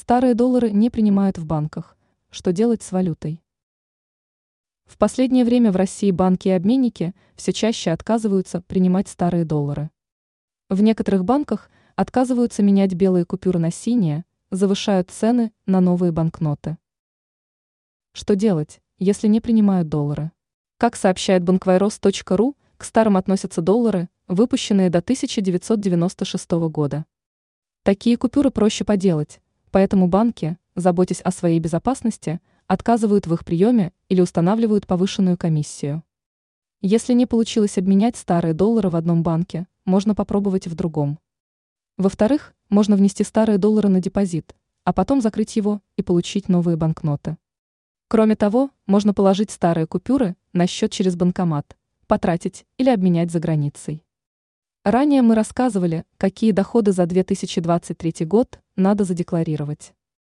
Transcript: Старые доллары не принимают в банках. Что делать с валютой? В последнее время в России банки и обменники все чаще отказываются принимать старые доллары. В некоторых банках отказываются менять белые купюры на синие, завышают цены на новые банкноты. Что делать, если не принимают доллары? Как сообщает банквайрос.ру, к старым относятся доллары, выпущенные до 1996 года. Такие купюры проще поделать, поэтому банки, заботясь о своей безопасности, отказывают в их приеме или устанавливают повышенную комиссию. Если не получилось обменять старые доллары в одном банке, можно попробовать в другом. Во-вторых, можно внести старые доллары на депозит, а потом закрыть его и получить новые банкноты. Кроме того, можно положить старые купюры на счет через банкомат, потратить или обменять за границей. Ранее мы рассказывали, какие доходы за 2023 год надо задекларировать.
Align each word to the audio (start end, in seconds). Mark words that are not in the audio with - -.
Старые 0.00 0.32
доллары 0.32 0.70
не 0.70 0.88
принимают 0.88 1.36
в 1.36 1.44
банках. 1.44 1.94
Что 2.30 2.52
делать 2.52 2.82
с 2.82 2.90
валютой? 2.90 3.42
В 4.86 4.96
последнее 4.96 5.44
время 5.44 5.70
в 5.72 5.76
России 5.76 6.10
банки 6.10 6.48
и 6.48 6.52
обменники 6.52 7.14
все 7.36 7.52
чаще 7.52 7.90
отказываются 7.90 8.62
принимать 8.62 9.08
старые 9.08 9.44
доллары. 9.44 9.90
В 10.70 10.80
некоторых 10.80 11.26
банках 11.26 11.70
отказываются 11.96 12.62
менять 12.62 12.94
белые 12.94 13.26
купюры 13.26 13.58
на 13.58 13.70
синие, 13.70 14.24
завышают 14.50 15.10
цены 15.10 15.52
на 15.66 15.82
новые 15.82 16.12
банкноты. 16.12 16.78
Что 18.12 18.34
делать, 18.34 18.80
если 18.96 19.28
не 19.28 19.42
принимают 19.42 19.90
доллары? 19.90 20.32
Как 20.78 20.96
сообщает 20.96 21.44
банквайрос.ру, 21.44 22.56
к 22.78 22.84
старым 22.84 23.18
относятся 23.18 23.60
доллары, 23.60 24.08
выпущенные 24.28 24.88
до 24.88 25.00
1996 25.00 26.52
года. 26.70 27.04
Такие 27.82 28.16
купюры 28.16 28.50
проще 28.50 28.84
поделать, 28.84 29.42
поэтому 29.70 30.08
банки, 30.08 30.58
заботясь 30.74 31.20
о 31.20 31.30
своей 31.30 31.58
безопасности, 31.58 32.40
отказывают 32.66 33.26
в 33.26 33.34
их 33.34 33.44
приеме 33.44 33.92
или 34.08 34.20
устанавливают 34.20 34.86
повышенную 34.86 35.36
комиссию. 35.36 36.02
Если 36.80 37.12
не 37.12 37.26
получилось 37.26 37.78
обменять 37.78 38.16
старые 38.16 38.54
доллары 38.54 38.88
в 38.88 38.96
одном 38.96 39.22
банке, 39.22 39.66
можно 39.84 40.14
попробовать 40.14 40.66
в 40.66 40.74
другом. 40.74 41.18
Во-вторых, 41.96 42.54
можно 42.68 42.96
внести 42.96 43.24
старые 43.24 43.58
доллары 43.58 43.88
на 43.88 44.00
депозит, 44.00 44.54
а 44.84 44.92
потом 44.92 45.20
закрыть 45.20 45.56
его 45.56 45.82
и 45.96 46.02
получить 46.02 46.48
новые 46.48 46.76
банкноты. 46.76 47.36
Кроме 48.08 48.36
того, 48.36 48.70
можно 48.86 49.14
положить 49.14 49.50
старые 49.50 49.86
купюры 49.86 50.36
на 50.52 50.66
счет 50.66 50.90
через 50.90 51.16
банкомат, 51.16 51.76
потратить 52.06 52.66
или 52.78 52.88
обменять 52.88 53.30
за 53.30 53.40
границей. 53.40 54.04
Ранее 54.84 55.20
мы 55.20 55.34
рассказывали, 55.34 56.04
какие 56.16 56.52
доходы 56.52 56.92
за 56.92 57.04
2023 57.04 58.24
год 58.24 58.60
надо 58.76 59.04
задекларировать. 59.04 59.92